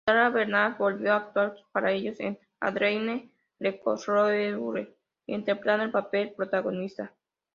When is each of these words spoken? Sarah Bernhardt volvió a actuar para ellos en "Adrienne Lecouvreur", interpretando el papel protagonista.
Sarah 0.03 0.31
Bernhardt 0.31 0.79
volvió 0.79 1.13
a 1.13 1.17
actuar 1.17 1.55
para 1.71 1.91
ellos 1.91 2.19
en 2.19 2.39
"Adrienne 2.59 3.29
Lecouvreur", 3.59 4.91
interpretando 5.27 5.83
el 5.85 5.91
papel 5.91 6.33
protagonista. 6.35 7.13